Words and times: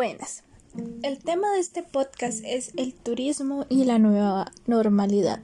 Buenas. 0.00 0.44
El 1.02 1.18
tema 1.18 1.52
de 1.52 1.60
este 1.60 1.82
podcast 1.82 2.42
es 2.42 2.72
el 2.78 2.94
turismo 2.94 3.66
y 3.68 3.84
la 3.84 3.98
nueva 3.98 4.50
normalidad. 4.66 5.40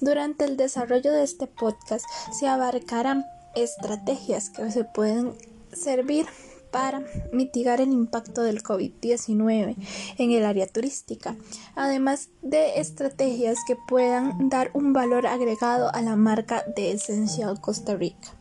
Durante 0.00 0.44
el 0.44 0.56
desarrollo 0.56 1.12
de 1.12 1.22
este 1.22 1.46
podcast 1.46 2.04
se 2.32 2.48
abarcarán 2.48 3.24
estrategias 3.54 4.50
que 4.50 4.72
se 4.72 4.82
pueden 4.82 5.34
servir 5.72 6.26
para 6.72 7.04
mitigar 7.32 7.80
el 7.80 7.92
impacto 7.92 8.42
del 8.42 8.64
COVID-19 8.64 9.76
en 10.18 10.30
el 10.32 10.44
área 10.46 10.66
turística, 10.66 11.36
además 11.76 12.30
de 12.40 12.80
estrategias 12.80 13.58
que 13.68 13.76
puedan 13.86 14.48
dar 14.48 14.72
un 14.74 14.92
valor 14.92 15.28
agregado 15.28 15.94
a 15.94 16.02
la 16.02 16.16
marca 16.16 16.64
de 16.74 16.90
Essential 16.90 17.60
Costa 17.60 17.94
Rica. 17.94 18.34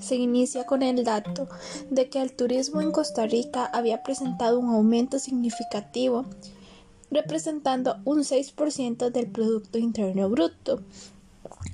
Se 0.00 0.16
inicia 0.16 0.64
con 0.64 0.82
el 0.82 1.04
dato 1.04 1.48
de 1.90 2.08
que 2.08 2.20
el 2.20 2.32
turismo 2.32 2.80
en 2.80 2.90
Costa 2.90 3.26
Rica 3.26 3.66
había 3.66 4.02
presentado 4.02 4.58
un 4.58 4.70
aumento 4.70 5.18
significativo, 5.18 6.24
representando 7.10 7.96
un 8.04 8.20
6% 8.20 9.10
del 9.10 9.26
Producto 9.26 9.78
Interno 9.78 10.28
Bruto, 10.30 10.82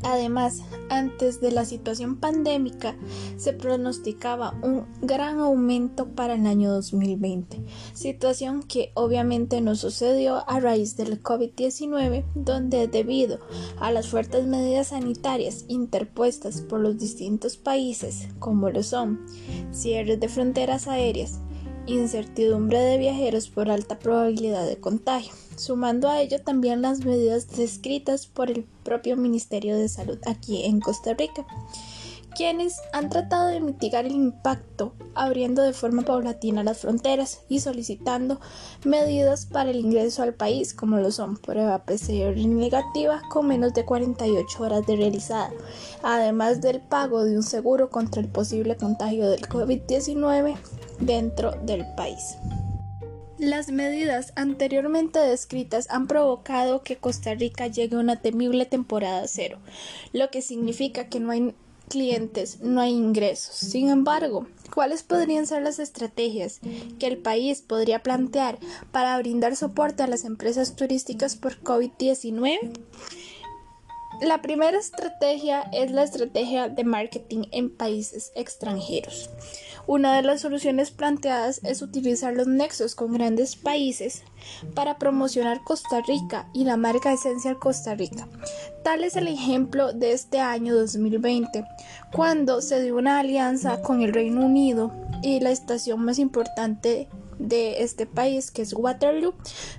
Además, 0.03 0.63
antes 0.89 1.41
de 1.41 1.51
la 1.51 1.65
situación 1.65 2.17
pandémica, 2.17 2.97
se 3.37 3.53
pronosticaba 3.53 4.55
un 4.63 4.87
gran 5.03 5.41
aumento 5.41 6.09
para 6.09 6.35
el 6.35 6.47
año 6.47 6.71
2020, 6.73 7.63
situación 7.93 8.63
que 8.63 8.93
obviamente 8.95 9.61
no 9.61 9.75
sucedió 9.75 10.49
a 10.49 10.61
raíz 10.61 10.97
del 10.97 11.23
COVID-19, 11.23 12.25
donde 12.35 12.89
debido 12.89 13.39
a 13.81 13.91
las 13.91 14.09
fuertes 14.09 14.47
medidas 14.47 14.89
sanitarias 14.89 15.65
interpuestas 15.69 16.61
por 16.61 16.81
los 16.81 16.99
distintos 16.99 17.57
países, 17.57 18.29
como 18.39 18.71
lo 18.71 18.83
son 18.83 19.27
cierres 19.73 20.21
de 20.21 20.29
fronteras 20.29 20.87
aéreas, 20.89 21.41
incertidumbre 21.87 22.81
de 22.81 22.99
viajeros 22.99 23.49
por 23.49 23.71
alta 23.71 23.99
probabilidad 23.99 24.67
de 24.67 24.79
contagio, 24.79 25.33
sumando 25.57 26.09
a 26.09 26.21
ello 26.21 26.41
también 26.43 26.83
las 26.83 27.05
medidas 27.05 27.49
descritas 27.57 28.27
por 28.27 28.51
el 28.51 28.65
propio 28.83 29.17
Ministerio 29.17 29.77
de 29.77 29.89
Salud 29.89 30.19
aquí 30.27 30.65
en 30.65 30.81
Costa 30.81 31.15
Rica, 31.15 31.47
quienes 32.37 32.77
han 32.93 33.09
tratado 33.09 33.47
de 33.47 33.61
mitigar 33.61 34.05
el 34.05 34.13
impacto 34.13 34.93
abriendo 35.15 35.63
de 35.63 35.73
forma 35.73 36.03
paulatina 36.03 36.63
las 36.63 36.79
fronteras 36.79 37.41
y 37.49 37.61
solicitando 37.61 38.39
medidas 38.85 39.47
para 39.47 39.71
el 39.71 39.77
ingreso 39.77 40.23
al 40.23 40.35
país 40.35 40.75
como 40.75 40.99
lo 40.99 41.11
son 41.11 41.39
prueba 41.39 41.85
PCR 41.85 42.37
negativa 42.47 43.23
con 43.31 43.47
menos 43.47 43.73
de 43.73 43.87
48 43.87 44.63
horas 44.63 44.87
de 44.87 44.97
realizada, 44.97 45.51
además 46.03 46.61
del 46.61 46.83
pago 46.83 47.25
de 47.25 47.37
un 47.37 47.43
seguro 47.43 47.89
contra 47.89 48.21
el 48.21 48.29
posible 48.29 48.77
contagio 48.77 49.31
del 49.31 49.49
COVID-19 49.49 50.57
dentro 51.01 51.53
del 51.63 51.85
país. 51.97 52.37
Las 53.39 53.69
medidas 53.69 54.33
anteriormente 54.35 55.19
descritas 55.19 55.89
han 55.91 56.07
provocado 56.07 56.83
que 56.83 56.97
Costa 56.97 57.35
Rica 57.35 57.67
llegue 57.67 57.97
a 57.97 58.01
una 58.01 58.23
temible 58.23 58.65
temporada 58.65 59.29
cero, 59.29 59.59
lo 60.15 60.31
que 60.31 60.41
significa 60.41 61.09
que 61.09 61.21
no 61.21 61.33
hay 61.33 61.55
clientes, 61.89 62.61
no 62.61 62.81
hay 62.81 62.93
ingresos. 62.93 63.55
Sin 63.55 63.91
embargo, 63.91 64.47
¿cuáles 64.75 65.03
podrían 65.03 65.47
ser 65.47 65.63
las 65.63 65.79
estrategias 65.79 66.61
que 66.99 67.07
el 67.07 67.19
país 67.19 67.63
podría 67.63 68.03
plantear 68.03 68.59
para 68.91 69.19
brindar 69.19 69.55
soporte 69.55 70.03
a 70.03 70.07
las 70.07 70.25
empresas 70.25 70.75
turísticas 70.75 71.37
por 71.37 71.61
COVID-19? 71.63 72.73
La 74.23 74.41
primera 74.41 74.79
estrategia 74.79 75.61
es 75.75 75.91
la 75.91 76.03
estrategia 76.03 76.71
de 76.71 76.85
marketing 76.85 77.45
en 77.53 77.69
países 77.69 78.33
extranjeros. 78.35 79.29
Una 79.89 80.17
de 80.17 80.23
las 80.23 80.41
soluciones 80.41 80.91
planteadas 80.91 81.61
es 81.63 81.81
utilizar 81.81 82.35
los 82.35 82.49
nexos 82.49 82.97
con 82.97 83.13
grandes 83.13 83.55
países 83.55 84.25
para 84.75 84.99
promocionar 84.99 85.63
Costa 85.63 86.01
Rica 86.01 86.49
y 86.53 86.65
la 86.65 86.77
marca 86.77 87.13
Esencial 87.13 87.61
Costa 87.61 87.95
Rica. 87.95 88.27
Tal 88.83 89.05
es 89.05 89.15
el 89.15 89.29
ejemplo 89.29 89.93
de 89.93 90.11
este 90.13 90.41
año 90.41 90.75
2020, 90.75 91.65
cuando 92.13 92.63
se 92.63 92.83
dio 92.83 92.97
una 92.97 93.21
alianza 93.21 93.81
con 93.81 94.03
el 94.03 94.13
Reino 94.13 94.45
Unido 94.45 94.91
y 95.23 95.39
la 95.39 95.51
estación 95.51 96.05
más 96.05 96.19
importante 96.19 97.09
de 97.39 97.85
este 97.85 98.07
país, 98.07 98.51
que 98.51 98.63
es 98.63 98.73
Waterloo, 98.73 99.35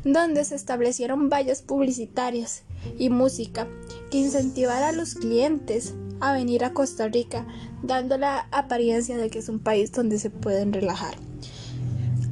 donde 0.05 0.45
se 0.45 0.55
establecieron 0.55 1.27
vallas 1.27 1.61
publicitarias 1.61 2.63
y 2.97 3.09
música 3.09 3.67
que 4.11 4.17
incentivara 4.19 4.89
a 4.89 4.93
los 4.93 5.15
clientes 5.15 5.93
a 6.19 6.33
venir 6.33 6.63
a 6.63 6.73
Costa 6.73 7.07
Rica, 7.07 7.45
dando 7.83 8.17
la 8.17 8.47
apariencia 8.51 9.17
de 9.17 9.29
que 9.29 9.39
es 9.39 9.49
un 9.49 9.59
país 9.59 9.91
donde 9.91 10.19
se 10.19 10.29
pueden 10.29 10.73
relajar. 10.73 11.15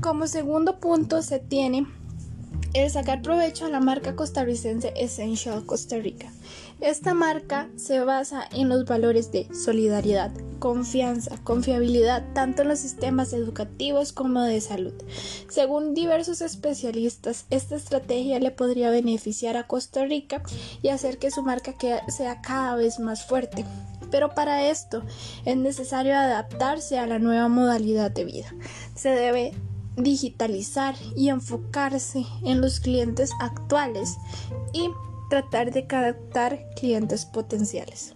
Como 0.02 0.28
segundo 0.28 0.80
punto 0.80 1.22
se 1.22 1.40
tiene 1.40 1.88
el 2.76 2.92
sacar 2.92 3.22
provecho 3.22 3.66
a 3.66 3.70
la 3.70 3.80
marca 3.80 4.18
costarricense 4.18 4.94
Essential 4.98 5.66
Costa 5.66 5.98
Rica. 5.98 6.30
Esta 6.82 7.14
marca 7.14 7.70
se 7.78 8.02
basa 8.02 8.50
en 8.52 8.68
los 8.68 8.84
valores 8.84 9.32
de 9.32 9.48
solidaridad, 9.54 10.34
confianza, 10.60 11.38
confiabilidad 11.46 12.26
tanto 12.34 12.64
en 12.64 12.68
los 12.68 12.80
sistemas 12.80 13.32
educativos 13.32 14.12
como 14.12 14.42
de 14.42 14.60
salud. 14.60 14.94
Según 15.48 15.94
diversos 15.94 16.42
especialistas, 16.42 17.46
esta 17.50 17.78
estrategia 17.78 18.42
le 18.42 18.52
podría 18.52 18.90
beneficiar 18.90 19.56
a 19.56 19.68
Costa 19.68 20.04
Rica 20.04 20.44
y 20.82 20.90
hacer 20.90 21.18
que 21.18 21.32
su 21.32 21.44
marca 21.44 21.76
sea 22.10 22.42
cada 22.42 22.76
vez 22.76 23.00
más 23.00 23.26
fuerte. 23.26 23.64
Pero 24.12 24.36
para 24.36 24.70
esto 24.70 25.02
es 25.46 25.56
necesario 25.56 26.14
adaptarse 26.14 27.00
a 27.00 27.08
la 27.08 27.20
nueva 27.20 27.48
modalidad 27.48 28.12
de 28.12 28.26
vida. 28.26 28.54
Se 28.96 29.10
debe 29.10 29.54
digitalizar 29.98 30.96
y 31.16 31.30
enfocarse 31.30 32.26
en 32.44 32.62
los 32.62 32.80
clientes 32.80 33.32
actuales 33.40 34.18
y 34.74 34.90
tratar 35.30 35.72
de 35.72 35.88
captar 35.88 36.60
clientes 36.76 37.26
potenciales. 37.26 38.16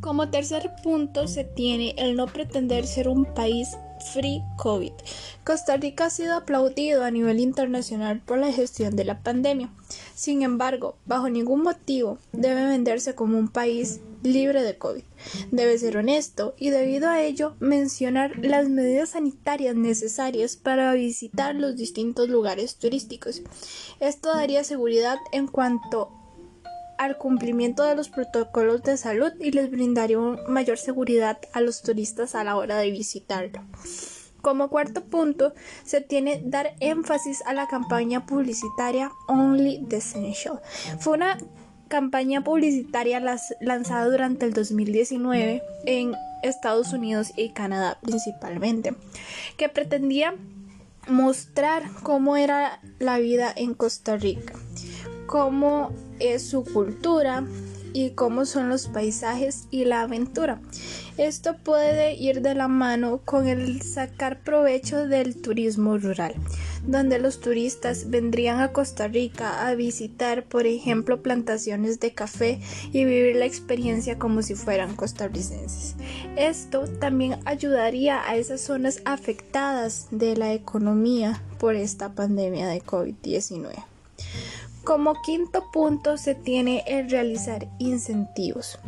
Como 0.00 0.30
tercer 0.30 0.72
punto 0.82 1.26
se 1.26 1.44
tiene 1.44 1.94
el 1.98 2.16
no 2.16 2.26
pretender 2.26 2.86
ser 2.86 3.08
un 3.08 3.24
país 3.24 3.76
free 4.12 4.42
COVID. 4.56 4.92
Costa 5.44 5.76
Rica 5.76 6.06
ha 6.06 6.10
sido 6.10 6.34
aplaudido 6.36 7.04
a 7.04 7.10
nivel 7.10 7.40
internacional 7.40 8.20
por 8.20 8.38
la 8.38 8.52
gestión 8.52 8.96
de 8.96 9.04
la 9.04 9.20
pandemia. 9.20 9.70
Sin 10.14 10.42
embargo, 10.42 10.96
bajo 11.06 11.28
ningún 11.28 11.62
motivo 11.62 12.18
debe 12.32 12.66
venderse 12.66 13.14
como 13.14 13.38
un 13.38 13.48
país 13.48 14.00
libre 14.22 14.62
de 14.62 14.76
COVID. 14.76 15.02
Debe 15.50 15.78
ser 15.78 15.96
honesto 15.96 16.54
y 16.58 16.70
debido 16.70 17.08
a 17.08 17.22
ello 17.22 17.54
mencionar 17.60 18.38
las 18.44 18.68
medidas 18.68 19.10
sanitarias 19.10 19.76
necesarias 19.76 20.56
para 20.56 20.92
visitar 20.94 21.54
los 21.54 21.76
distintos 21.76 22.28
lugares 22.28 22.76
turísticos. 22.76 23.42
Esto 24.00 24.34
daría 24.34 24.64
seguridad 24.64 25.18
en 25.32 25.46
cuanto 25.46 26.10
al 26.98 27.18
cumplimiento 27.18 27.82
de 27.82 27.94
los 27.94 28.08
protocolos 28.08 28.82
de 28.82 28.96
salud 28.96 29.32
y 29.40 29.50
les 29.50 29.70
brindaría 29.70 30.18
mayor 30.48 30.78
seguridad 30.78 31.38
a 31.52 31.60
los 31.60 31.82
turistas 31.82 32.34
a 32.34 32.44
la 32.44 32.56
hora 32.56 32.78
de 32.78 32.90
visitarlo. 32.90 33.62
Como 34.42 34.68
cuarto 34.68 35.04
punto, 35.04 35.54
se 35.84 36.00
tiene 36.00 36.40
dar 36.44 36.74
énfasis 36.80 37.42
a 37.46 37.52
la 37.52 37.66
campaña 37.66 38.26
publicitaria 38.26 39.10
Only 39.28 39.84
the 39.88 39.96
Essential. 39.96 40.60
Fue 41.00 41.14
una 41.14 41.38
campaña 41.88 42.44
publicitaria 42.44 43.20
lanzada 43.60 44.04
durante 44.06 44.46
el 44.46 44.52
2019 44.52 45.62
en 45.86 46.14
Estados 46.42 46.92
Unidos 46.92 47.32
y 47.36 47.50
Canadá 47.50 47.98
principalmente, 48.02 48.94
que 49.56 49.68
pretendía 49.68 50.34
mostrar 51.08 51.84
cómo 52.02 52.36
era 52.36 52.80
la 52.98 53.18
vida 53.18 53.52
en 53.54 53.74
Costa 53.74 54.16
Rica 54.16 54.54
cómo 55.26 55.90
es 56.20 56.48
su 56.48 56.64
cultura 56.64 57.44
y 57.96 58.10
cómo 58.10 58.44
son 58.44 58.68
los 58.68 58.88
paisajes 58.88 59.68
y 59.70 59.86
la 59.86 60.02
aventura. 60.02 60.60
Esto 61.16 61.56
puede 61.56 62.14
ir 62.14 62.42
de 62.42 62.54
la 62.54 62.68
mano 62.68 63.22
con 63.24 63.48
el 63.48 63.80
sacar 63.80 64.42
provecho 64.42 65.06
del 65.06 65.40
turismo 65.40 65.96
rural, 65.96 66.34
donde 66.86 67.18
los 67.18 67.40
turistas 67.40 68.10
vendrían 68.10 68.60
a 68.60 68.72
Costa 68.72 69.08
Rica 69.08 69.66
a 69.66 69.74
visitar, 69.74 70.44
por 70.44 70.66
ejemplo, 70.66 71.22
plantaciones 71.22 71.98
de 71.98 72.12
café 72.12 72.60
y 72.92 73.06
vivir 73.06 73.36
la 73.36 73.46
experiencia 73.46 74.18
como 74.18 74.42
si 74.42 74.54
fueran 74.54 74.94
costarricenses. 74.94 75.94
Esto 76.36 76.84
también 77.00 77.38
ayudaría 77.46 78.20
a 78.28 78.36
esas 78.36 78.60
zonas 78.60 79.00
afectadas 79.06 80.08
de 80.10 80.36
la 80.36 80.52
economía 80.52 81.42
por 81.58 81.74
esta 81.76 82.14
pandemia 82.14 82.68
de 82.68 82.82
COVID-19. 82.82 83.95
Como 84.86 85.20
quinto 85.20 85.68
punto 85.72 86.16
se 86.16 86.36
tiene 86.36 86.84
el 86.86 87.10
realizar 87.10 87.66
incentivos. 87.80 88.78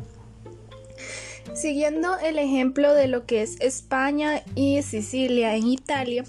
Siguiendo 1.55 2.17
el 2.19 2.39
ejemplo 2.39 2.95
de 2.95 3.09
lo 3.09 3.27
que 3.27 3.43
es 3.43 3.61
España 3.61 4.45
y 4.55 4.81
Sicilia 4.83 5.57
en 5.57 5.67
Italia, 5.67 6.23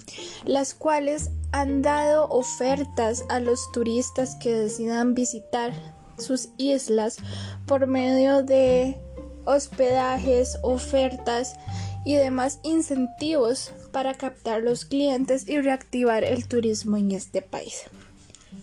las 0.44 0.74
cuales 0.74 1.30
han 1.52 1.82
dado 1.82 2.26
ofertas 2.30 3.24
a 3.28 3.38
los 3.38 3.70
turistas 3.70 4.34
que 4.34 4.52
decidan 4.52 5.14
visitar 5.14 5.72
sus 6.18 6.48
islas 6.56 7.18
por 7.66 7.86
medio 7.86 8.42
de 8.42 8.96
hospedajes, 9.44 10.58
ofertas 10.62 11.54
y 12.04 12.16
demás 12.16 12.58
incentivos 12.64 13.72
para 13.92 14.14
captar 14.14 14.62
los 14.62 14.84
clientes 14.84 15.48
y 15.48 15.60
reactivar 15.60 16.24
el 16.24 16.48
turismo 16.48 16.96
en 16.96 17.12
este 17.12 17.40
país. 17.40 17.84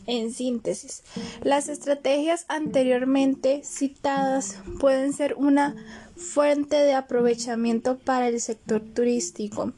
En 0.05 0.31
síntesis, 0.31 1.03
las 1.43 1.69
estrategias 1.69 2.45
anteriormente 2.47 3.61
citadas 3.63 4.57
pueden 4.79 5.13
ser 5.13 5.35
una 5.35 5.75
fuente 6.15 6.77
de 6.77 6.93
aprovechamiento 6.93 7.97
para 7.97 8.27
el 8.27 8.39
sector 8.41 8.81
turístico, 8.81 9.73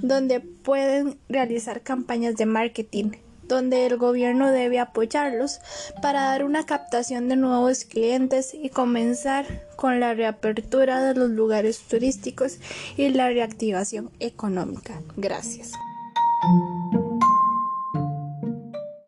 donde 0.00 0.40
pueden 0.40 1.18
realizar 1.28 1.82
campañas 1.82 2.36
de 2.36 2.46
marketing, 2.46 3.12
donde 3.46 3.86
el 3.86 3.96
gobierno 3.96 4.50
debe 4.50 4.78
apoyarlos 4.80 5.60
para 6.02 6.22
dar 6.22 6.44
una 6.44 6.64
captación 6.64 7.28
de 7.28 7.36
nuevos 7.36 7.84
clientes 7.84 8.54
y 8.54 8.70
comenzar 8.70 9.46
con 9.76 10.00
la 10.00 10.14
reapertura 10.14 11.02
de 11.04 11.14
los 11.14 11.30
lugares 11.30 11.78
turísticos 11.80 12.58
y 12.96 13.10
la 13.10 13.28
reactivación 13.28 14.10
económica. 14.18 15.00
Gracias. 15.16 15.72